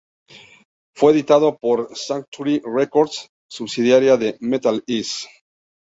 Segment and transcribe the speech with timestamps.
[0.95, 5.27] Fue editado por Sanctuary Records, subsidiaria de Metal-Is.